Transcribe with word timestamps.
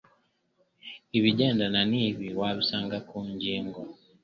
Ibigendana 1.17 1.79
n’ibi 1.91 2.27
wabisanga 2.39 2.97
ku 3.09 3.17
ngingo 3.31 3.81